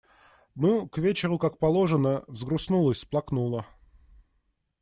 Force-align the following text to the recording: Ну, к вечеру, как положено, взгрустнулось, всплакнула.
Ну, 0.55 0.89
к 0.89 0.97
вечеру, 0.97 1.37
как 1.37 1.59
положено, 1.59 2.23
взгрустнулось, 2.27 2.97
всплакнула. 2.97 3.67